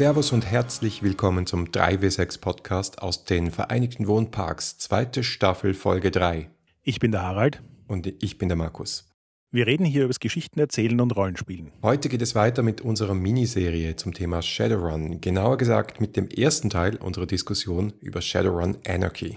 [0.00, 6.48] Servus und herzlich willkommen zum 3W6 Podcast aus den Vereinigten Wohnparks, zweite Staffel, Folge 3.
[6.82, 7.62] Ich bin der Harald.
[7.86, 9.10] Und ich bin der Markus.
[9.50, 11.72] Wir reden hier über das Geschichten erzählen und Rollenspielen.
[11.82, 16.70] Heute geht es weiter mit unserer Miniserie zum Thema Shadowrun, genauer gesagt mit dem ersten
[16.70, 19.36] Teil unserer Diskussion über Shadowrun Anarchy.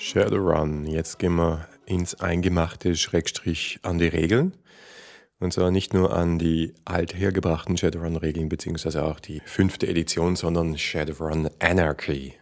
[0.00, 0.86] Shadowrun.
[0.86, 4.54] Jetzt gehen wir ins Eingemachte, Schrägstrich an die Regeln.
[5.38, 11.50] Und zwar nicht nur an die althergebrachten Shadowrun-Regeln, beziehungsweise auch die fünfte Edition, sondern Shadowrun
[11.58, 12.32] Anarchy.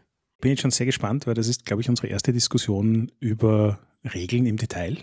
[0.40, 3.80] Bin jetzt schon sehr gespannt, weil das ist, glaube ich, unsere erste Diskussion über
[4.14, 4.96] Regeln im Detail.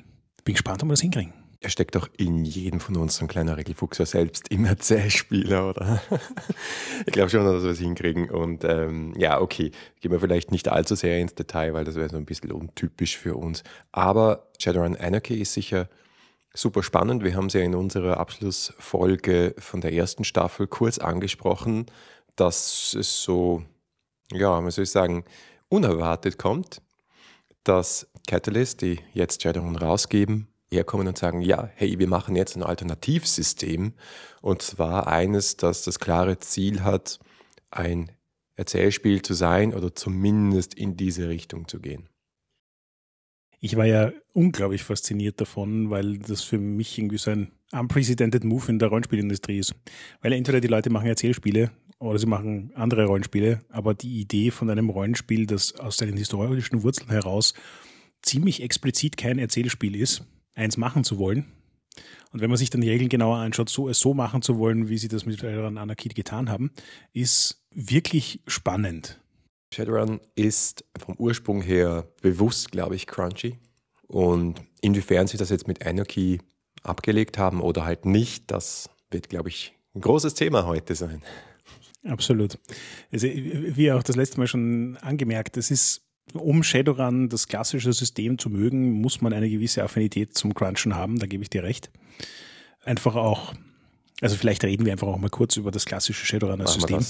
[0.46, 1.34] Bin gespannt, ob wir das hinkriegen.
[1.62, 5.70] Er steckt doch in jedem von uns so ein kleiner Regelfuchs ja selbst im Erzählspieler,
[5.70, 6.02] oder?
[7.06, 8.30] ich glaube schon, dass wir es hinkriegen.
[8.30, 12.10] Und ähm, ja, okay, gehen wir vielleicht nicht allzu sehr ins Detail, weil das wäre
[12.10, 13.64] so ein bisschen untypisch für uns.
[13.92, 15.90] Aber Shadowrun Anarchy ist sicher
[16.54, 17.24] super spannend.
[17.24, 21.86] Wir haben es ja in unserer Abschlussfolge von der ersten Staffel kurz angesprochen,
[22.36, 23.64] dass es so,
[24.32, 25.26] ja, man soll sagen,
[25.70, 26.82] unerwartet kommt,
[27.64, 32.64] dass Catalyst, die jetzt Shadowrun rausgeben, herkommen und sagen, ja, hey, wir machen jetzt ein
[32.64, 33.94] Alternativsystem
[34.42, 37.20] und zwar eines, das das klare Ziel hat,
[37.72, 38.12] ein
[38.56, 42.08] Erzählspiel zu sein oder zumindest in diese Richtung zu gehen.
[43.60, 48.70] Ich war ja unglaublich fasziniert davon, weil das für mich irgendwie so ein unprecedented Move
[48.70, 49.74] in der Rollenspielindustrie ist.
[50.22, 54.70] Weil entweder die Leute machen Erzählspiele oder sie machen andere Rollenspiele, aber die Idee von
[54.70, 57.54] einem Rollenspiel, das aus seinen historischen Wurzeln heraus
[58.22, 60.24] ziemlich explizit kein Erzählspiel ist,
[60.56, 61.46] eins machen zu wollen.
[62.32, 64.90] Und wenn man sich dann die Regeln genauer anschaut, so es so machen zu wollen,
[64.90, 66.72] wie sie das mit Shadowrun Anarchy getan haben,
[67.14, 69.22] ist wirklich spannend.
[69.74, 73.58] Shadowrun ist vom Ursprung her bewusst, glaube ich, crunchy.
[74.08, 76.40] Und inwiefern sie das jetzt mit Anarchy
[76.84, 81.22] abgelegt haben oder halt nicht, das wird, glaube ich, ein großes Thema heute sein.
[82.04, 82.60] Absolut.
[83.12, 88.38] Also, wie auch das letzte Mal schon angemerkt, es ist um Shadowrun, das klassische System
[88.38, 91.92] zu mögen, muss man eine gewisse Affinität zum Crunchen haben, da gebe ich dir recht.
[92.84, 93.54] Einfach auch,
[94.22, 97.06] also vielleicht reden wir einfach auch mal kurz über das klassische Shadowrunner-System.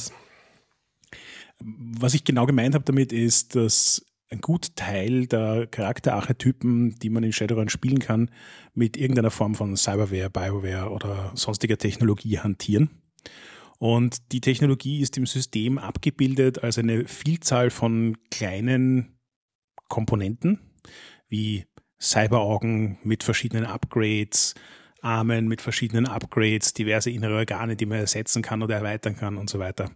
[1.60, 7.24] Was ich genau gemeint habe damit ist, dass ein gut Teil der Charakterarchetypen, die man
[7.24, 8.32] in Shadowrun spielen kann,
[8.74, 12.90] mit irgendeiner Form von Cyberware, Bioware oder sonstiger Technologie hantieren.
[13.80, 19.20] Und die Technologie ist im System abgebildet als eine Vielzahl von kleinen
[19.90, 20.60] Komponenten,
[21.28, 21.66] wie
[22.00, 24.56] Cyberaugen mit verschiedenen Upgrades,
[25.02, 29.50] Armen mit verschiedenen Upgrades, diverse innere Organe, die man ersetzen kann oder erweitern kann und
[29.50, 29.92] so weiter.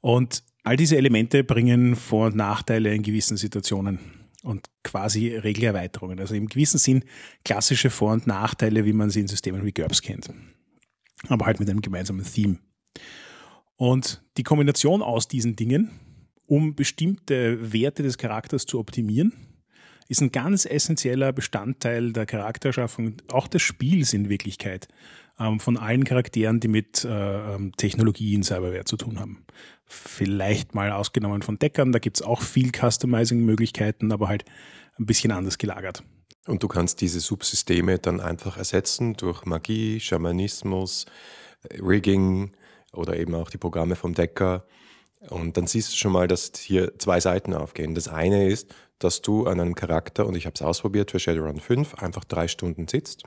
[0.00, 3.98] Und all diese Elemente bringen Vor- und Nachteile in gewissen Situationen
[4.42, 6.18] und quasi Regelerweiterungen.
[6.18, 7.04] Also im gewissen Sinn
[7.44, 10.30] klassische Vor- und Nachteile, wie man sie in Systemen wie GURPS kennt.
[11.28, 12.58] Aber halt mit einem gemeinsamen Theme.
[13.76, 15.90] Und die Kombination aus diesen Dingen,
[16.46, 19.32] um bestimmte Werte des Charakters zu optimieren,
[20.08, 24.88] ist ein ganz essentieller Bestandteil der Charakterschaffung, auch des Spiels in Wirklichkeit,
[25.38, 29.44] ähm, von allen Charakteren, die mit äh, ähm, Technologie in Cyberware zu tun haben.
[29.84, 34.44] Vielleicht mal ausgenommen von Deckern, da gibt es auch viel Customizing-Möglichkeiten, aber halt
[34.98, 36.02] ein bisschen anders gelagert.
[36.46, 41.04] Und du kannst diese Subsysteme dann einfach ersetzen durch Magie, Schamanismus,
[41.78, 42.52] Rigging,
[42.92, 44.64] oder eben auch die Programme vom Decker.
[45.30, 47.94] Und dann siehst du schon mal, dass hier zwei Seiten aufgehen.
[47.94, 51.60] Das eine ist, dass du an einem Charakter, und ich habe es ausprobiert für Shadowrun
[51.60, 53.24] 5, einfach drei Stunden sitzt,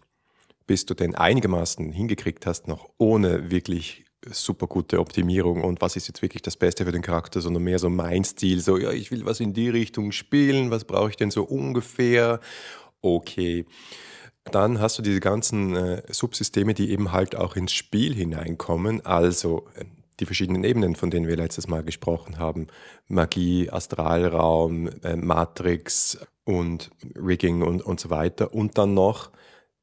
[0.68, 6.08] bis du den einigermaßen hingekriegt hast, noch ohne wirklich super gute Optimierung und was ist
[6.08, 9.12] jetzt wirklich das Beste für den Charakter, sondern mehr so mein Stil, so ja, ich
[9.12, 12.40] will was in die Richtung spielen, was brauche ich denn so ungefähr?
[13.02, 13.66] Okay.
[14.46, 19.68] Dann hast du diese ganzen äh, Subsysteme, die eben halt auch ins Spiel hineinkommen, also
[19.76, 19.86] äh,
[20.20, 22.68] die verschiedenen Ebenen, von denen wir letztes Mal gesprochen haben.
[23.08, 28.54] Magie, Astralraum, äh, Matrix und Rigging und, und so weiter.
[28.54, 29.32] Und dann noch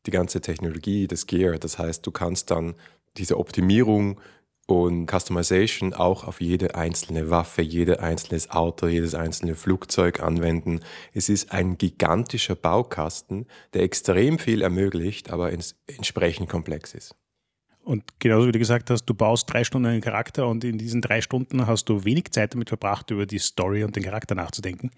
[0.07, 1.59] die ganze Technologie, das Gear.
[1.59, 2.75] Das heißt, du kannst dann
[3.17, 4.21] diese Optimierung
[4.69, 10.81] und Customization auch auf jede einzelne Waffe, jede einzelnes Auto, jedes einzelne Flugzeug anwenden.
[11.15, 17.17] Es ist ein gigantischer Baukasten, der extrem viel ermöglicht, aber entsprechend komplex ist.
[17.83, 21.01] Und genauso wie du gesagt hast, du baust drei Stunden einen Charakter und in diesen
[21.01, 24.91] drei Stunden hast du wenig Zeit damit verbracht, über die Story und den Charakter nachzudenken,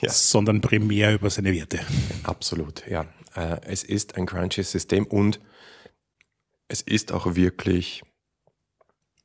[0.00, 0.10] ja.
[0.10, 1.78] sondern primär über seine Werte.
[2.24, 3.06] Absolut, ja.
[3.36, 5.38] Äh, es ist ein crunchy System und
[6.66, 8.02] es ist auch wirklich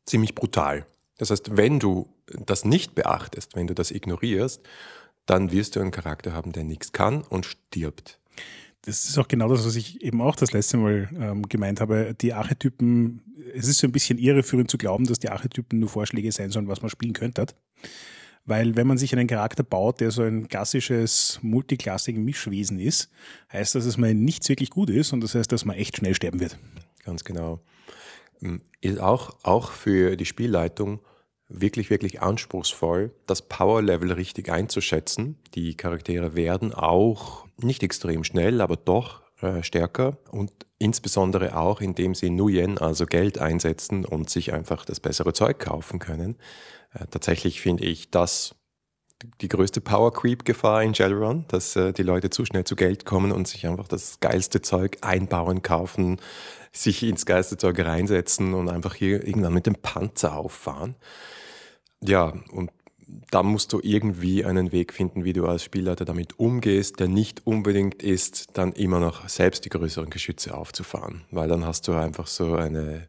[0.06, 0.86] ziemlich brutal.
[1.18, 2.08] Das heißt, wenn du
[2.46, 4.62] das nicht beachtest, wenn du das ignorierst,
[5.26, 8.20] dann wirst du einen Charakter haben, der nichts kann und stirbt.
[8.86, 12.14] Das ist auch genau das, was ich eben auch das letzte Mal ähm, gemeint habe.
[12.20, 13.22] Die Archetypen,
[13.56, 16.68] es ist so ein bisschen irreführend zu glauben, dass die Archetypen nur Vorschläge sein sollen,
[16.68, 17.46] was man spielen könnte.
[18.46, 23.10] Weil wenn man sich einen Charakter baut, der so ein klassisches multiklassigen Mischwesen ist,
[23.54, 26.14] heißt das, dass man nichts wirklich gut ist und das heißt, dass man echt schnell
[26.14, 26.58] sterben wird.
[27.06, 27.62] Ganz genau.
[28.44, 31.00] Ähm, ist auch, auch für die Spielleitung
[31.48, 35.38] wirklich, wirklich anspruchsvoll, das Power-Level richtig einzuschätzen.
[35.54, 42.16] Die Charaktere werden auch nicht extrem schnell, aber doch äh, stärker und insbesondere auch, indem
[42.16, 46.38] sie Nuyen, also Geld einsetzen und sich einfach das bessere Zeug kaufen können.
[46.94, 48.56] Äh, tatsächlich finde ich das
[49.42, 53.06] die größte Power Creep Gefahr in Shadowrun, dass äh, die Leute zu schnell zu Geld
[53.06, 56.20] kommen und sich einfach das geilste Zeug einbauen, kaufen,
[56.72, 60.96] sich ins geilste Zeug reinsetzen und einfach hier irgendwann mit dem Panzer auffahren.
[62.02, 62.72] Ja, und
[63.31, 67.46] da musst du irgendwie einen Weg finden, wie du als Spielleiter damit umgehst, der nicht
[67.46, 72.28] unbedingt ist, dann immer noch selbst die größeren Geschütze aufzufahren, weil dann hast du einfach
[72.28, 73.08] so eine,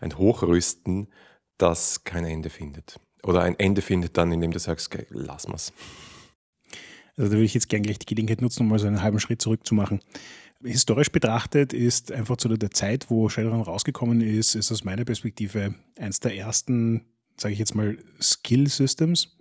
[0.00, 1.08] ein Hochrüsten,
[1.56, 3.00] das kein Ende findet.
[3.22, 5.72] Oder ein Ende findet dann, indem du sagst, okay, lass mal's.
[7.16, 9.18] Also da würde ich jetzt gerne gleich die Gelegenheit nutzen, um mal so einen halben
[9.18, 10.00] Schritt zurückzumachen.
[10.62, 15.74] Historisch betrachtet ist einfach zu der Zeit, wo Shadowrun rausgekommen ist, ist aus meiner Perspektive
[15.98, 17.04] eins der ersten,
[17.36, 19.36] sage ich jetzt mal, Skill Systems.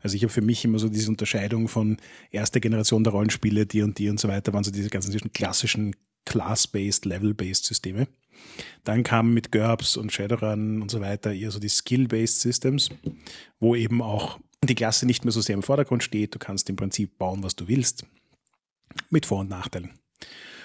[0.00, 1.98] Also ich habe für mich immer so diese Unterscheidung von
[2.30, 5.94] erster Generation der Rollenspiele, die und die und so weiter, waren so diese ganzen klassischen
[6.24, 8.08] Class-based, Level-based Systeme.
[8.84, 12.90] Dann kamen mit GURPS und Shadowrun und so weiter eher so die Skill-based Systems,
[13.60, 16.34] wo eben auch die Klasse nicht mehr so sehr im Vordergrund steht.
[16.34, 18.04] Du kannst im Prinzip bauen, was du willst,
[19.10, 19.90] mit Vor- und Nachteilen.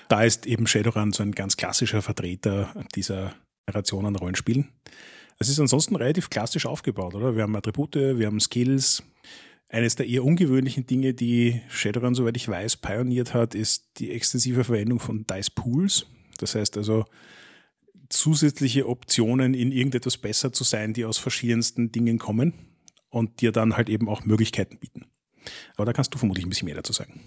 [0.10, 4.70] Da ist eben Shadowrun so ein ganz klassischer Vertreter dieser Generation an Rollenspielen.
[5.40, 7.36] Es ist ansonsten relativ klassisch aufgebaut, oder?
[7.36, 9.04] Wir haben Attribute, wir haben Skills.
[9.70, 14.64] Eines der eher ungewöhnlichen Dinge, die Shadowrun, soweit ich weiß, pioniert hat, ist die extensive
[14.64, 16.06] Verwendung von Dice Pools.
[16.38, 17.06] Das heißt also
[18.10, 22.54] zusätzliche Optionen, in irgendetwas besser zu sein, die aus verschiedensten Dingen kommen
[23.10, 25.06] und dir dann halt eben auch Möglichkeiten bieten.
[25.76, 27.22] Aber da kannst du vermutlich ein bisschen mehr dazu sagen.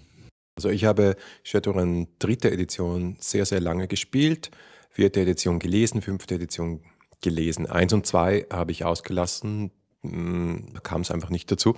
[0.55, 4.51] Also ich habe Shadowrun dritte Edition sehr, sehr lange gespielt,
[4.89, 6.83] vierte Edition gelesen, fünfte Edition
[7.21, 7.67] gelesen.
[7.67, 9.71] Eins und zwei habe ich ausgelassen,
[10.03, 11.75] kam es einfach nicht dazu.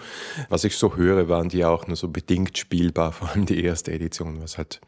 [0.50, 3.92] Was ich so höre, waren die auch nur so bedingt spielbar, vor allem die erste
[3.92, 4.82] Edition, was halt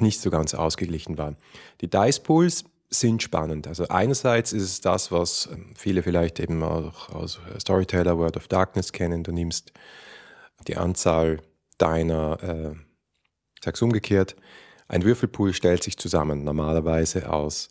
[0.00, 1.34] nicht so ganz ausgeglichen war.
[1.80, 3.66] Die Dice Pools sind spannend.
[3.66, 8.48] Also einerseits ist es das, was ähm, viele vielleicht eben auch aus Storyteller World of
[8.48, 9.24] Darkness kennen.
[9.24, 9.72] Du nimmst
[10.66, 11.42] die Anzahl
[11.76, 14.36] deiner äh, es umgekehrt,
[14.88, 17.68] ein Würfelpool stellt sich zusammen normalerweise aus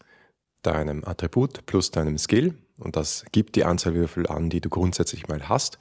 [0.61, 5.27] deinem Attribut plus deinem Skill und das gibt die Anzahl Würfel an, die du grundsätzlich
[5.27, 5.77] mal hast.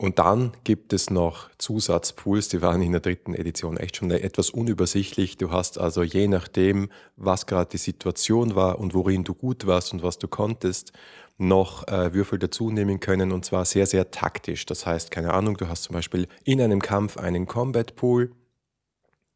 [0.00, 4.48] Und dann gibt es noch Zusatzpools, die waren in der dritten Edition echt schon etwas
[4.48, 5.36] unübersichtlich.
[5.36, 9.92] Du hast also je nachdem, was gerade die Situation war und worin du gut warst
[9.92, 10.92] und was du konntest,
[11.36, 14.64] noch äh, Würfel dazu nehmen können und zwar sehr, sehr taktisch.
[14.64, 18.32] Das heißt, keine Ahnung, du hast zum Beispiel in einem Kampf einen Combat Pool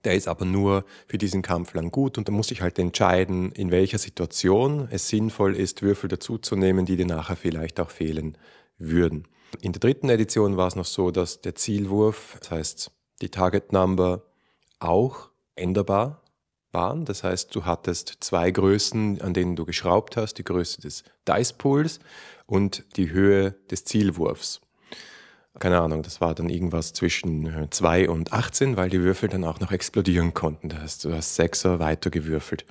[0.05, 3.53] der ist aber nur für diesen Kampf lang gut und da muss ich halt entscheiden,
[3.53, 8.37] in welcher Situation es sinnvoll ist, Würfel dazuzunehmen, die dir nachher vielleicht auch fehlen
[8.79, 9.27] würden.
[9.61, 12.91] In der dritten Edition war es noch so, dass der Zielwurf, das heißt
[13.23, 14.23] die Target Number,
[14.81, 16.23] auch änderbar
[16.73, 17.05] waren.
[17.05, 21.53] Das heißt, du hattest zwei Größen, an denen du geschraubt hast, die Größe des Dice
[21.53, 22.01] Pools
[22.47, 24.61] und die Höhe des Zielwurfs
[25.59, 29.45] keine Ahnung, das war dann irgendwas zwischen 2 äh, und 18, weil die Würfel dann
[29.45, 30.69] auch noch explodieren konnten.
[30.69, 32.65] Das heißt, du hast Sechser weiter gewürfelt.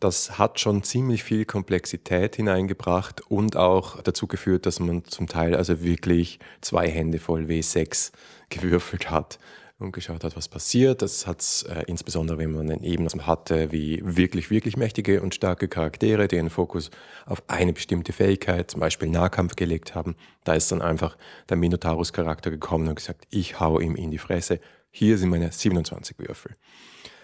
[0.00, 5.54] Das hat schon ziemlich viel Komplexität hineingebracht und auch dazu geführt, dass man zum Teil
[5.54, 8.12] also wirklich zwei Hände voll W6
[8.48, 9.38] gewürfelt hat
[9.80, 11.02] und geschaut hat, was passiert.
[11.02, 15.68] Das hat es äh, insbesondere, wenn man eben hatte, wie wirklich, wirklich mächtige und starke
[15.68, 16.90] Charaktere, die einen Fokus
[17.26, 20.16] auf eine bestimmte Fähigkeit, zum Beispiel Nahkampf gelegt haben.
[20.44, 21.16] Da ist dann einfach
[21.48, 24.60] der Minotaurus-Charakter gekommen und gesagt, ich hau ihm in die Fresse.
[24.90, 26.56] Hier sind meine 27 Würfel.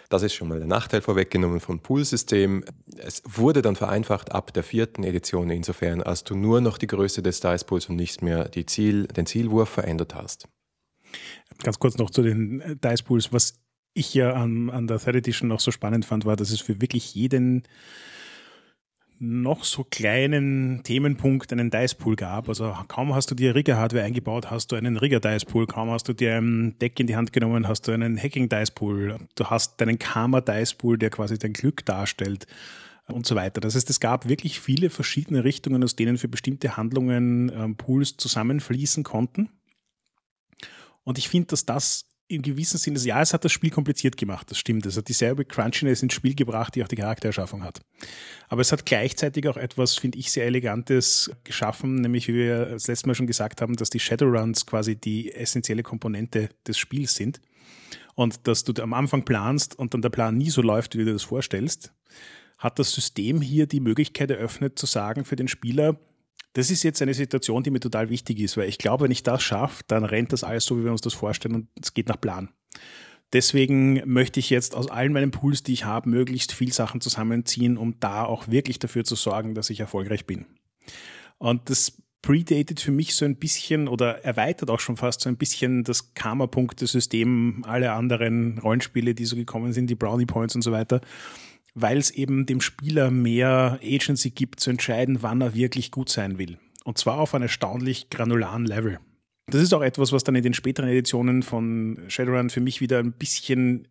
[0.08, 2.64] Das ist schon mal der Nachteil vorweggenommen vom Poolsystem.
[2.96, 7.22] Es wurde dann vereinfacht ab der vierten Edition insofern, als du nur noch die Größe
[7.22, 10.48] des Dice Pools und nicht mehr die Ziel, den Zielwurf verändert hast.
[11.62, 13.32] Ganz kurz noch zu den äh, Dice Pools.
[13.32, 13.58] Was
[13.94, 16.80] ich ja an, an der Third Edition noch so spannend fand, war, dass es für
[16.80, 17.62] wirklich jeden
[19.18, 22.48] noch so kleinen Themenpunkt einen Dice Pool gab.
[22.48, 25.66] Also kaum hast du dir Rigger Hardware eingebaut, hast du einen Rigger Dice Pool.
[25.66, 28.70] Kaum hast du dir ein Deck in die Hand genommen, hast du einen Hacking Dice
[28.70, 29.16] Pool.
[29.34, 32.46] Du hast deinen Karma Dice Pool, der quasi dein Glück darstellt.
[33.08, 33.60] und so weiter.
[33.60, 38.16] Das heißt, es gab wirklich viele verschiedene Richtungen, aus denen für bestimmte Handlungen ähm, Pools
[38.16, 39.48] zusammenfließen konnten.
[41.06, 44.50] Und ich finde, dass das im gewissen Sinne, ja, es hat das Spiel kompliziert gemacht,
[44.50, 44.84] das stimmt.
[44.86, 47.80] Es hat dieselbe Crunchiness ins Spiel gebracht, die auch die Charaktererschaffung hat.
[48.48, 52.88] Aber es hat gleichzeitig auch etwas, finde ich, sehr Elegantes geschaffen, nämlich wie wir das
[52.88, 57.40] letzte Mal schon gesagt haben, dass die Shadowruns quasi die essentielle Komponente des Spiels sind.
[58.16, 61.04] Und dass du am Anfang planst und dann der Plan nie so läuft, wie du
[61.04, 61.92] dir das vorstellst,
[62.58, 65.96] hat das System hier die Möglichkeit eröffnet zu sagen für den Spieler,
[66.56, 69.22] das ist jetzt eine Situation, die mir total wichtig ist, weil ich glaube, wenn ich
[69.22, 72.08] das schaffe, dann rennt das alles so, wie wir uns das vorstellen und es geht
[72.08, 72.48] nach Plan.
[73.34, 77.76] Deswegen möchte ich jetzt aus allen meinen Pools, die ich habe, möglichst viel Sachen zusammenziehen,
[77.76, 80.46] um da auch wirklich dafür zu sorgen, dass ich erfolgreich bin.
[81.36, 85.36] Und das predated für mich so ein bisschen oder erweitert auch schon fast so ein
[85.36, 90.72] bisschen das Karma-Punkte-System aller anderen Rollenspiele, die so gekommen sind, die Brownie Points und so
[90.72, 91.02] weiter
[91.78, 96.38] weil es eben dem Spieler mehr Agency gibt, zu entscheiden, wann er wirklich gut sein
[96.38, 96.58] will.
[96.84, 98.98] Und zwar auf einem erstaunlich granularen Level.
[99.48, 102.98] Das ist auch etwas, was dann in den späteren Editionen von Shadowrun für mich wieder
[102.98, 103.88] ein bisschen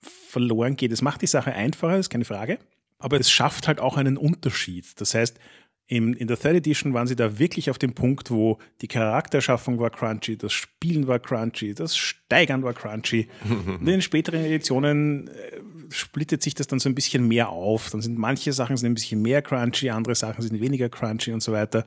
[0.00, 0.92] verloren geht.
[0.92, 2.60] Es macht die Sache einfacher, ist keine Frage,
[2.98, 5.00] aber es schafft halt auch einen Unterschied.
[5.00, 5.38] Das heißt,
[5.86, 9.78] in, in der Third Edition waren sie da wirklich auf dem Punkt, wo die Charakterschaffung
[9.78, 13.28] war crunchy, das Spielen war crunchy, das Steigern war crunchy.
[13.44, 15.60] Und in den späteren Editionen äh,
[15.90, 17.90] splittet sich das dann so ein bisschen mehr auf.
[17.90, 21.42] Dann sind manche Sachen sind ein bisschen mehr crunchy, andere Sachen sind weniger crunchy und
[21.42, 21.86] so weiter.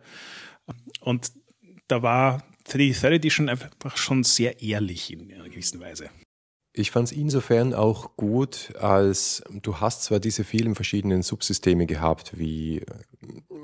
[0.99, 1.31] Und
[1.87, 6.09] da war die Third Edition einfach schon sehr ehrlich in einer gewissen Weise.
[6.77, 12.37] Ich fand es insofern auch gut, als du hast zwar diese vielen verschiedenen Subsysteme gehabt,
[12.37, 12.83] wie,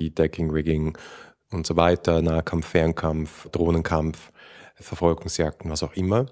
[0.00, 0.98] wie Decking, Rigging
[1.52, 4.32] und so weiter, Nahkampf, Fernkampf, Drohnenkampf,
[4.74, 6.26] Verfolgungsjagden, was auch immer.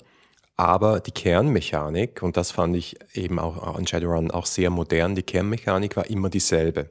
[0.56, 5.22] Aber die Kernmechanik, und das fand ich eben auch an Shadowrun auch sehr modern, die
[5.22, 6.90] Kernmechanik war immer dieselbe.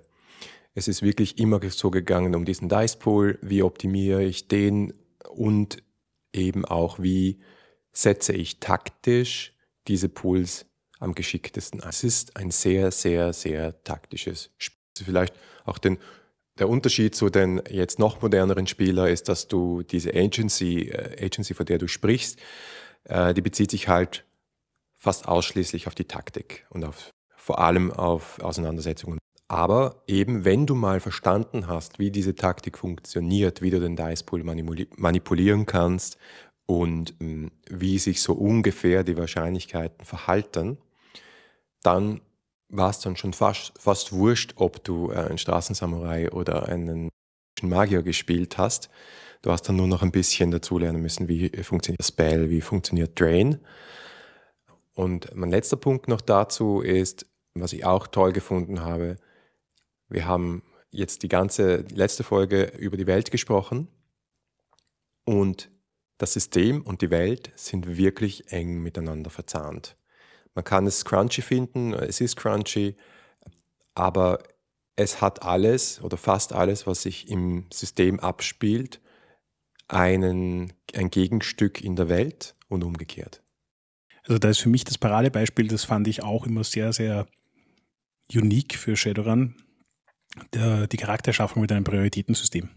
[0.73, 4.93] Es ist wirklich immer so gegangen um diesen Dice Pool, wie optimiere ich den
[5.29, 5.83] und
[6.31, 7.39] eben auch wie
[7.91, 9.51] setze ich taktisch
[9.91, 10.65] diese Pools
[10.99, 11.81] am geschicktesten.
[11.87, 14.77] Es ist ein sehr, sehr, sehr taktisches Spiel.
[15.03, 15.33] Vielleicht
[15.65, 15.97] auch den,
[16.59, 21.53] der Unterschied zu den jetzt noch moderneren Spielern ist, dass du diese Agency, äh, Agency,
[21.53, 22.39] von der du sprichst,
[23.05, 24.25] äh, die bezieht sich halt
[24.97, 29.17] fast ausschließlich auf die Taktik und auf, vor allem auf Auseinandersetzungen.
[29.47, 34.23] Aber eben, wenn du mal verstanden hast, wie diese Taktik funktioniert, wie du den Dice
[34.23, 36.17] Pool manipulieren kannst
[36.79, 40.77] und ähm, wie sich so ungefähr die Wahrscheinlichkeiten verhalten,
[41.83, 42.21] dann
[42.69, 47.09] war es dann schon fast, fast wurscht, ob du äh, einen Straßensamurai oder einen
[47.61, 48.89] Magier gespielt hast.
[49.41, 53.59] Du hast dann nur noch ein bisschen dazulernen müssen, wie funktioniert Spell, wie funktioniert Drain.
[54.93, 59.17] Und mein letzter Punkt noch dazu ist, was ich auch toll gefunden habe,
[60.07, 63.87] wir haben jetzt die ganze letzte Folge über die Welt gesprochen
[65.25, 65.69] und
[66.21, 69.97] das System und die Welt sind wirklich eng miteinander verzahnt.
[70.53, 72.95] Man kann es crunchy finden, es ist crunchy,
[73.95, 74.43] aber
[74.95, 79.01] es hat alles oder fast alles, was sich im System abspielt,
[79.87, 83.41] einen, ein Gegenstück in der Welt und umgekehrt.
[84.23, 87.25] Also da ist für mich das Paradebeispiel, das fand ich auch immer sehr, sehr
[88.31, 89.55] unique für Shadowrun,
[90.53, 92.69] der, die Charakterschaffung mit einem Prioritätensystem.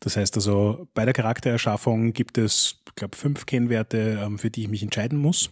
[0.00, 4.62] Das heißt also, bei der Charaktererschaffung gibt es, ich glaube, fünf Kennwerte, ähm, für die
[4.62, 5.50] ich mich entscheiden muss,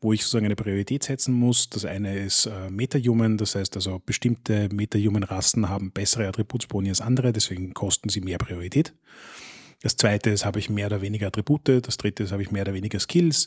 [0.00, 1.70] wo ich sozusagen eine Priorität setzen muss.
[1.70, 7.32] Das eine ist äh, Metahuman, das heißt also, bestimmte Metahuman-Rassen haben bessere Attributsboni als andere,
[7.32, 8.92] deswegen kosten sie mehr Priorität.
[9.82, 11.86] Das zweite ist, habe ich mehr oder weniger Attribute.
[11.86, 13.46] Das dritte ist, habe ich mehr oder weniger Skills.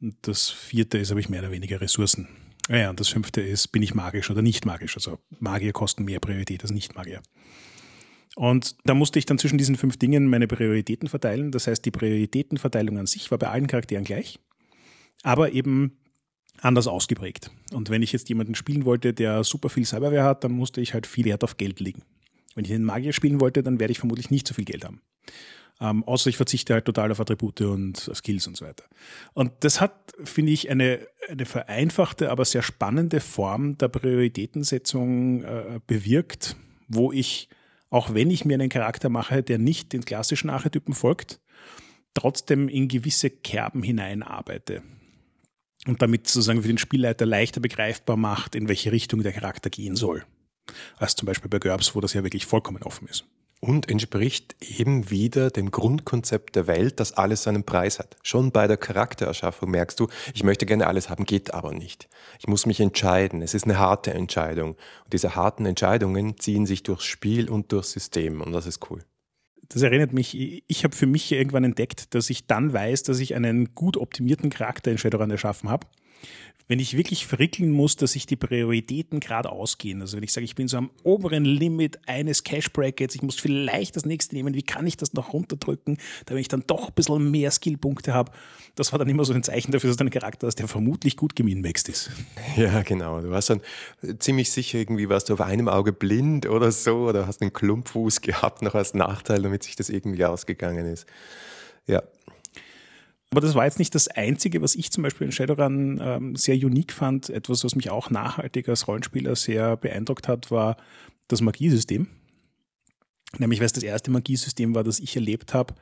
[0.00, 2.28] Und das vierte ist, habe ich mehr oder weniger Ressourcen.
[2.68, 4.96] Ja, und das fünfte ist, bin ich magisch oder nicht magisch.
[4.96, 7.22] Also Magier kosten mehr Priorität als Nicht-Magier.
[8.36, 11.52] Und da musste ich dann zwischen diesen fünf Dingen meine Prioritäten verteilen.
[11.52, 14.38] Das heißt, die Prioritätenverteilung an sich war bei allen Charakteren gleich,
[15.22, 15.96] aber eben
[16.60, 17.50] anders ausgeprägt.
[17.72, 20.92] Und wenn ich jetzt jemanden spielen wollte, der super viel Cyberware hat, dann musste ich
[20.92, 22.02] halt viel Wert auf Geld legen.
[22.54, 25.00] Wenn ich einen Magier spielen wollte, dann werde ich vermutlich nicht so viel Geld haben.
[25.80, 28.84] Ähm, außer ich verzichte halt total auf Attribute und Skills und so weiter.
[29.32, 35.80] Und das hat, finde ich, eine, eine vereinfachte, aber sehr spannende Form der Prioritätensetzung äh,
[35.86, 37.48] bewirkt, wo ich
[37.90, 41.40] auch wenn ich mir einen Charakter mache, der nicht den klassischen Archetypen folgt,
[42.14, 44.82] trotzdem in gewisse Kerben hineinarbeite.
[45.86, 49.94] Und damit sozusagen für den Spielleiter leichter begreifbar macht, in welche Richtung der Charakter gehen
[49.94, 50.24] soll.
[50.96, 53.24] Als zum Beispiel bei GURPS, wo das ja wirklich vollkommen offen ist.
[53.60, 58.16] Und entspricht eben wieder dem Grundkonzept der Welt, dass alles seinen Preis hat.
[58.22, 62.08] Schon bei der Charaktererschaffung merkst du, ich möchte gerne alles haben, geht aber nicht.
[62.38, 63.42] Ich muss mich entscheiden.
[63.42, 64.70] Es ist eine harte Entscheidung.
[65.04, 69.02] Und diese harten Entscheidungen ziehen sich durchs Spiel und durchs System und das ist cool.
[69.68, 73.34] Das erinnert mich, ich habe für mich irgendwann entdeckt, dass ich dann weiß, dass ich
[73.34, 75.88] einen gut optimierten Charakter in Shadowrun erschaffen habe,
[76.68, 80.00] wenn ich wirklich verrickeln muss, dass sich die Prioritäten gerade ausgehen.
[80.00, 83.36] Also wenn ich sage, ich bin so am oberen Limit eines Cash Brackets, ich muss
[83.36, 86.94] vielleicht das nächste nehmen, wie kann ich das noch runterdrücken, damit ich dann doch ein
[86.94, 88.32] bisschen mehr Skillpunkte habe.
[88.74, 91.36] Das war dann immer so ein Zeichen dafür, dass dein Charakter ist, der vermutlich gut
[91.36, 92.10] geminmaxt ist.
[92.56, 93.20] Ja, genau.
[93.20, 93.60] Du warst dann
[94.18, 98.22] ziemlich sicher irgendwie, warst du auf einem Auge blind oder so oder hast einen Klumpfuß
[98.22, 101.06] gehabt noch als Nachteil, damit sich das irgendwie ausgegangen ist.
[101.86, 102.02] Ja,
[103.36, 106.54] aber das war jetzt nicht das Einzige, was ich zum Beispiel in Shadowrun ähm, sehr
[106.54, 107.28] unique fand.
[107.28, 110.78] Etwas, was mich auch nachhaltig als Rollenspieler sehr beeindruckt hat, war
[111.28, 112.06] das Magiesystem.
[113.36, 115.74] Nämlich, weil es das erste Magiesystem war, das ich erlebt habe,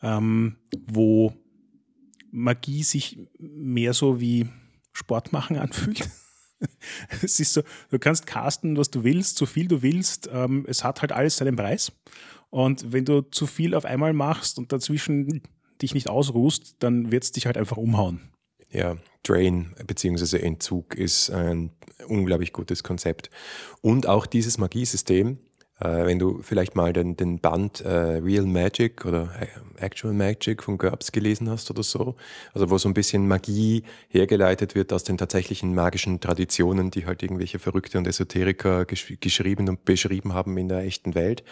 [0.00, 1.34] ähm, wo
[2.30, 4.46] Magie sich mehr so wie
[4.92, 6.08] Sport machen anfühlt.
[7.20, 10.30] es ist so, du kannst casten, was du willst, so viel du willst.
[10.32, 11.90] Ähm, es hat halt alles seinen Preis.
[12.50, 15.42] Und wenn du zu viel auf einmal machst und dazwischen
[15.82, 18.32] dich nicht ausruhst, dann wird es dich halt einfach umhauen.
[18.70, 20.38] Ja, Drain bzw.
[20.38, 21.70] Entzug ist ein
[22.08, 23.30] unglaublich gutes Konzept.
[23.82, 25.38] Und auch dieses Magiesystem,
[25.80, 30.62] äh, wenn du vielleicht mal den, den Band äh, Real Magic oder äh, Actual Magic
[30.62, 32.14] von GURPS gelesen hast oder so,
[32.54, 37.22] also wo so ein bisschen Magie hergeleitet wird aus den tatsächlichen magischen Traditionen, die halt
[37.22, 41.42] irgendwelche Verrückte und Esoteriker gesch geschrieben und beschrieben haben in der echten Welt.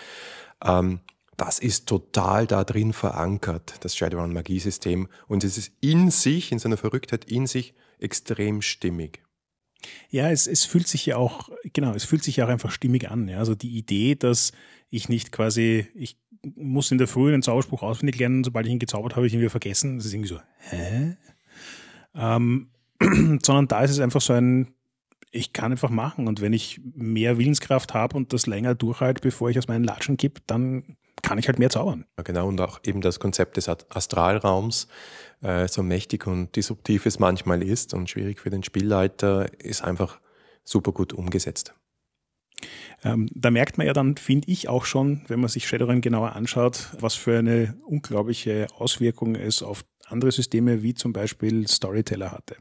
[0.64, 1.00] Ähm,
[1.40, 5.08] das ist total da drin verankert, das Shadowrun Magiesystem.
[5.26, 9.22] Und es ist in sich, in seiner Verrücktheit, in sich extrem stimmig.
[10.10, 13.10] Ja, es, es fühlt sich ja auch, genau, es fühlt sich ja auch einfach stimmig
[13.10, 13.26] an.
[13.26, 13.38] Ja.
[13.38, 14.52] Also die Idee, dass
[14.90, 16.18] ich nicht quasi, ich
[16.56, 19.40] muss in der Früh einen Zauberspruch auswendig lernen, sobald ich ihn gezaubert habe, ich ihn
[19.40, 19.96] wieder vergessen.
[19.96, 21.16] Das ist irgendwie so, hä?
[22.14, 22.68] Ähm,
[23.42, 24.74] sondern da ist es einfach so ein,
[25.30, 26.28] ich kann einfach machen.
[26.28, 30.18] Und wenn ich mehr Willenskraft habe und das länger durchhalte, bevor ich aus meinen Latschen
[30.18, 32.04] kipp, dann kann ich halt mehr zaubern.
[32.16, 34.88] Ja, genau, und auch eben das Konzept des Astralraums,
[35.42, 40.20] äh, so mächtig und disruptiv es manchmal ist und schwierig für den Spielleiter, ist einfach
[40.64, 41.74] super gut umgesetzt.
[43.02, 46.32] Ähm, da merkt man ja dann, finde ich auch schon, wenn man sich Shadowrun genauer
[46.36, 52.56] anschaut, was für eine unglaubliche Auswirkung es auf andere Systeme wie zum Beispiel Storyteller hatte.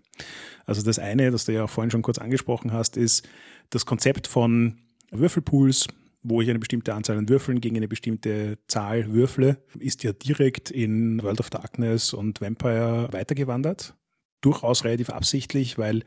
[0.65, 3.27] Also das eine, das du ja vorhin schon kurz angesprochen hast, ist
[3.69, 4.77] das Konzept von
[5.11, 5.87] Würfelpools,
[6.21, 10.69] wo ich eine bestimmte Anzahl an Würfeln gegen eine bestimmte Zahl würfle, ist ja direkt
[10.69, 13.95] in World of Darkness und Vampire weitergewandert.
[14.41, 16.03] Durchaus relativ absichtlich, weil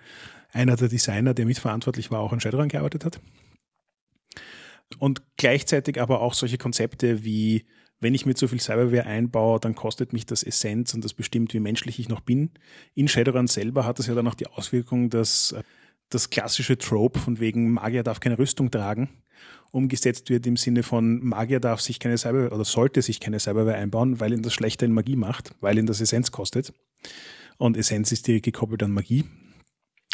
[0.53, 3.21] einer der Designer, der mitverantwortlich war, auch an Shadowrun gearbeitet hat.
[4.99, 7.65] Und gleichzeitig aber auch solche Konzepte wie,
[8.01, 11.55] wenn ich mir zu viel Cyberware einbaue, dann kostet mich das Essenz und das bestimmt,
[11.55, 12.51] wie menschlich ich noch bin.
[12.95, 15.55] In Shadowrun selber hat das ja dann auch die Auswirkung, dass
[16.15, 19.09] das klassische Trope von wegen Magier darf keine Rüstung tragen
[19.73, 23.75] umgesetzt wird im Sinne von Magier darf sich keine Cyberware oder sollte sich keine Cyberware
[23.75, 26.73] einbauen, weil ihn das schlechter in Magie macht, weil ihn das Essenz kostet.
[27.57, 29.25] Und Essenz ist direkt gekoppelt an Magie.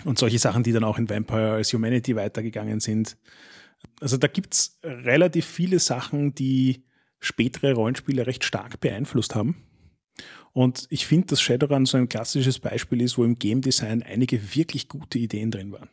[0.05, 3.17] Und solche Sachen, die dann auch in Vampire als Humanity weitergegangen sind.
[4.01, 6.85] Also da gibt's relativ viele Sachen, die
[7.19, 9.57] spätere Rollenspiele recht stark beeinflusst haben.
[10.59, 14.57] Und ich finde, dass Shadowrun so ein klassisches Beispiel ist, wo im Game Design einige
[14.57, 15.89] wirklich gute Ideen drin waren.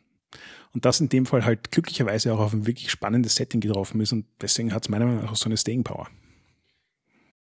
[0.74, 4.10] Und das in dem Fall halt glücklicherweise auch auf ein wirklich spannendes Setting getroffen ist
[4.10, 6.08] und deswegen hat es meiner Meinung nach auch so eine Staying Power.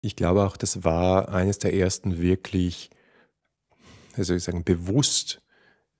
[0.00, 2.88] Ich glaube auch, das war eines der ersten wirklich,
[4.16, 5.42] also ich sagen, bewusst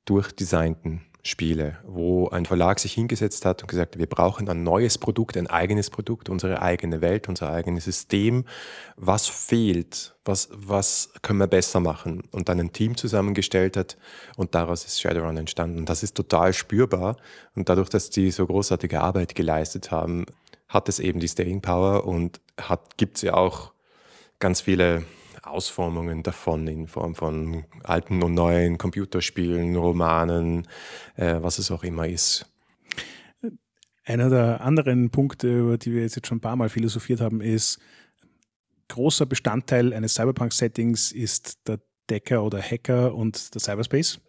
[0.07, 5.37] durchdesignten Spiele, wo ein Verlag sich hingesetzt hat und gesagt, wir brauchen ein neues Produkt,
[5.37, 8.45] ein eigenes Produkt, unsere eigene Welt, unser eigenes System.
[8.97, 10.15] Was fehlt?
[10.25, 12.23] Was, was können wir besser machen?
[12.31, 13.99] Und dann ein Team zusammengestellt hat
[14.37, 15.85] und daraus ist Shadowrun entstanden.
[15.85, 17.17] Das ist total spürbar
[17.55, 20.27] und dadurch, dass die so großartige Arbeit geleistet haben,
[20.69, 22.41] hat es eben die Staying Power und
[22.97, 23.73] gibt es ja auch
[24.39, 25.05] ganz viele
[25.43, 30.67] Ausformungen davon in Form von alten und neuen Computerspielen, Romanen,
[31.17, 32.47] äh, was es auch immer ist.
[34.05, 37.79] Einer der anderen Punkte, über die wir jetzt schon ein paar Mal philosophiert haben, ist,
[38.89, 44.21] großer Bestandteil eines Cyberpunk-Settings ist der Decker oder Hacker und der Cyberspace.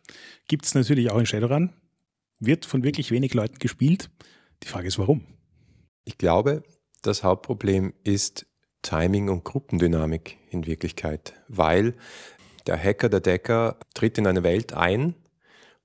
[0.47, 1.71] Gibt es natürlich auch in Shadowrun.
[2.39, 4.09] Wird von wirklich wenig Leuten gespielt.
[4.63, 5.25] Die Frage ist, warum?
[6.05, 6.63] Ich glaube,
[7.01, 8.45] das Hauptproblem ist
[8.81, 11.93] Timing und Gruppendynamik in Wirklichkeit, weil
[12.67, 15.15] der Hacker, der Decker tritt in eine Welt ein,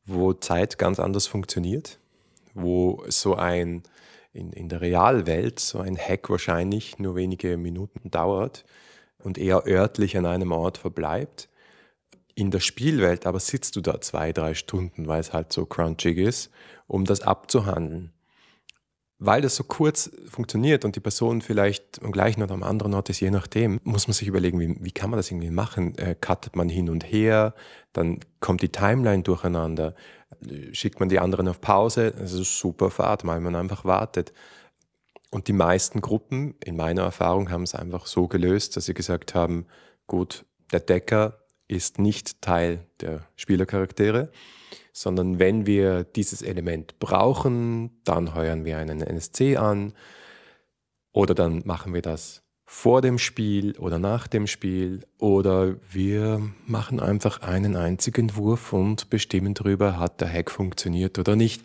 [0.05, 1.99] wo Zeit ganz anders funktioniert,
[2.55, 3.83] wo so ein
[4.33, 8.65] in, in der Realwelt so ein Hack wahrscheinlich nur wenige Minuten dauert
[9.19, 11.49] und eher örtlich an einem Ort verbleibt.
[12.35, 16.19] In der Spielwelt aber sitzt du da zwei, drei Stunden, weil es halt so crunchig
[16.19, 16.51] ist,
[16.87, 18.13] um das abzuhandeln
[19.19, 23.09] weil das so kurz funktioniert und die Person vielleicht am gleichen oder am anderen Ort
[23.09, 25.97] ist, je nachdem, muss man sich überlegen, wie, wie kann man das irgendwie machen?
[25.97, 27.55] Äh, cuttet man hin und her,
[27.93, 29.95] dann kommt die Timeline durcheinander,
[30.73, 34.33] schickt man die anderen auf Pause, das ist super Fahrt, weil man einfach wartet.
[35.31, 39.35] Und die meisten Gruppen, in meiner Erfahrung, haben es einfach so gelöst, dass sie gesagt
[39.35, 39.67] haben,
[40.07, 44.31] gut, der Decker ist nicht Teil der Spielercharaktere
[44.97, 49.93] sondern wenn wir dieses Element brauchen, dann heuern wir einen NSC an
[51.13, 56.99] oder dann machen wir das vor dem Spiel oder nach dem Spiel oder wir machen
[56.99, 61.63] einfach einen einzigen Wurf und bestimmen darüber, hat der Hack funktioniert oder nicht.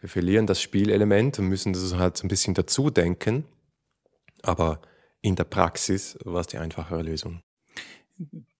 [0.00, 3.44] Wir verlieren das Spielelement und müssen das halt so ein bisschen dazu denken,
[4.40, 4.80] aber
[5.20, 7.42] in der Praxis war es die einfachere Lösung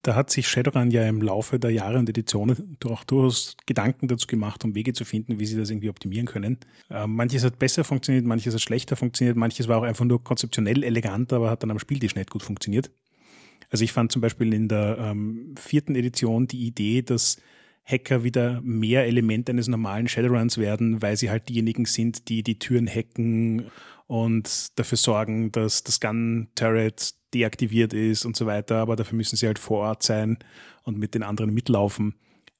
[0.02, 4.26] da hat sich Shadowrun ja im Laufe der Jahre und Editionen auch durchaus Gedanken dazu
[4.26, 6.58] gemacht, um Wege zu finden, wie sie das irgendwie optimieren können.
[6.88, 10.82] Äh, manches hat besser funktioniert, manches hat schlechter funktioniert, manches war auch einfach nur konzeptionell
[10.82, 12.90] elegant, aber hat dann am Spieltisch nicht gut funktioniert.
[13.70, 17.36] Also ich fand zum Beispiel in der ähm, vierten Edition die Idee, dass
[17.84, 22.58] Hacker wieder mehr Element eines normalen Shadowruns werden, weil sie halt diejenigen sind, die die
[22.58, 23.70] Türen hacken
[24.06, 29.46] und dafür sorgen, dass das Gun-Turret deaktiviert ist und so weiter, aber dafür müssen sie
[29.46, 30.38] halt vor Ort sein
[30.82, 32.14] und mit den anderen mitlaufen.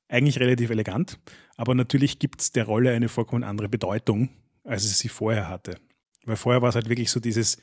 [0.09, 1.19] Eigentlich relativ elegant,
[1.57, 4.29] aber natürlich gibt es der Rolle eine vollkommen andere Bedeutung,
[4.65, 5.77] als es sie vorher hatte.
[6.25, 7.59] Weil vorher war es halt wirklich so dieses,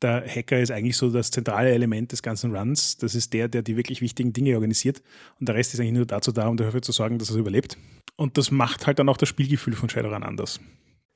[0.00, 2.96] der Hacker ist eigentlich so das zentrale Element des ganzen Runs.
[2.98, 5.02] Das ist der, der die wirklich wichtigen Dinge organisiert.
[5.40, 7.76] Und der Rest ist eigentlich nur dazu da, um dafür zu sorgen, dass er überlebt.
[8.16, 10.60] Und das macht halt dann auch das Spielgefühl von Shadowrun anders.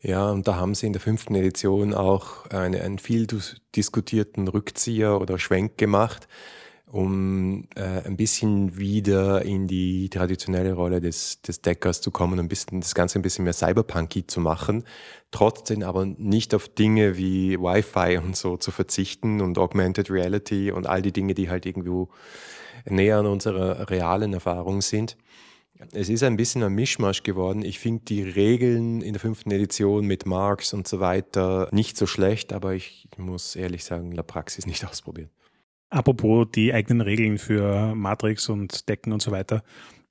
[0.04, 3.28] Ja, und da haben sie in der fünften Edition auch eine, einen viel
[3.76, 6.26] diskutierten Rückzieher oder Schwenk gemacht,
[6.86, 12.48] um äh, ein bisschen wieder in die traditionelle Rolle des, des Deckers zu kommen, ein
[12.48, 14.82] bisschen das Ganze ein bisschen mehr cyberpunky zu machen,
[15.30, 20.88] trotzdem aber nicht auf Dinge wie Wi-Fi und so zu verzichten und Augmented Reality und
[20.88, 22.08] all die Dinge, die halt irgendwo
[22.86, 25.16] näher an unserer realen Erfahrung sind.
[25.90, 27.62] Es ist ein bisschen ein Mischmasch geworden.
[27.62, 32.06] Ich finde die Regeln in der fünften Edition mit Marks und so weiter nicht so
[32.06, 35.30] schlecht, aber ich muss ehrlich sagen, in der Praxis nicht ausprobieren.
[35.90, 39.62] Apropos die eigenen Regeln für Matrix und Decken und so weiter.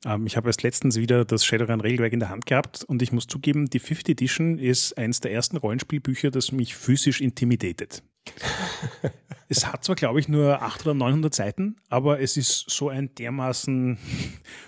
[0.05, 3.27] Ähm, ich habe erst letztens wieder das Shadowrun-Regelwerk in der Hand gehabt und ich muss
[3.27, 8.03] zugeben, die Fifth Edition ist eines der ersten Rollenspielbücher, das mich physisch intimidated.
[9.51, 13.13] es hat zwar, glaube ich, nur 800 oder 900 Seiten, aber es ist so ein
[13.15, 13.97] dermaßen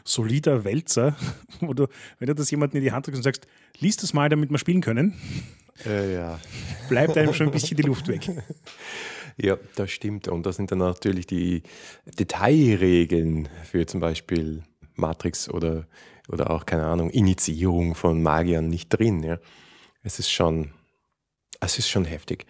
[0.04, 1.16] solider Wälzer,
[1.62, 1.88] wo du,
[2.20, 3.48] wenn du das jemandem in die Hand drückst und sagst,
[3.80, 5.14] lies das mal, damit wir spielen können,
[5.86, 6.40] äh, ja.
[6.90, 8.30] bleibt einem schon ein bisschen die Luft weg.
[9.36, 10.28] Ja, das stimmt.
[10.28, 11.64] Und da sind dann natürlich die
[12.20, 14.62] Detailregeln für zum Beispiel
[14.94, 15.88] Matrix oder,
[16.30, 19.24] oder auch, keine Ahnung, Initiierung von Magiern nicht drin.
[19.24, 19.40] Ja.
[20.04, 20.70] Es ist schon
[21.60, 22.46] es ist schon heftig.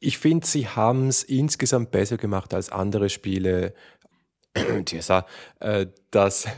[0.00, 3.74] Ich finde, sie haben es insgesamt besser gemacht als andere Spiele,
[4.54, 6.48] äh, dass,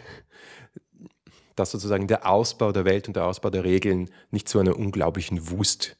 [1.56, 5.50] dass sozusagen der Ausbau der Welt und der Ausbau der Regeln nicht zu einer unglaublichen
[5.50, 5.96] Wust,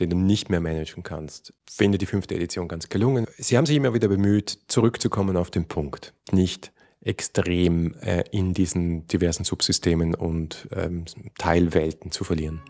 [0.00, 1.52] den du nicht mehr managen kannst.
[1.70, 3.26] Finde die fünfte Edition ganz gelungen.
[3.36, 6.14] Sie haben sich immer wieder bemüht, zurückzukommen auf den Punkt.
[6.30, 11.04] Nicht extrem äh, in diesen diversen Subsystemen und ähm,
[11.36, 12.62] Teilwelten zu verlieren.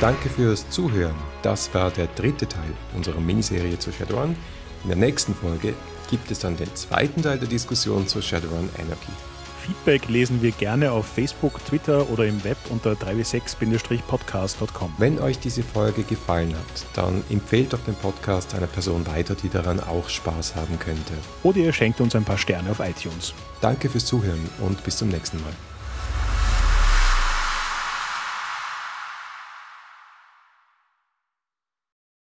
[0.00, 1.14] Danke fürs Zuhören.
[1.42, 4.36] Das war der dritte Teil unserer Miniserie zu Shadowrun.
[4.82, 5.72] In der nächsten Folge
[6.10, 9.12] gibt es dann den zweiten Teil der Diskussion zur Shadowrun Anarchy.
[9.64, 14.92] Feedback lesen wir gerne auf Facebook, Twitter oder im Web unter 3w6-podcast.com.
[14.98, 19.48] Wenn euch diese Folge gefallen hat, dann empfehlt doch den Podcast einer Person weiter, die
[19.48, 21.14] daran auch Spaß haben könnte.
[21.42, 23.32] Oder ihr schenkt uns ein paar Sterne auf iTunes.
[23.62, 25.54] Danke fürs Zuhören und bis zum nächsten Mal.